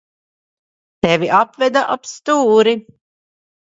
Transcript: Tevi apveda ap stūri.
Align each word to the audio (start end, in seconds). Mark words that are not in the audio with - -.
Tevi 1.05 1.31
apveda 1.43 1.87
ap 1.99 2.13
stūri. 2.17 2.79